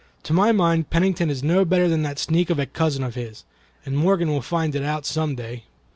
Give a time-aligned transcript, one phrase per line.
[0.23, 3.43] To my mind, Pennington is no better than that sneak of a cousin of his,
[3.85, 5.65] and Morgan will find it out some day."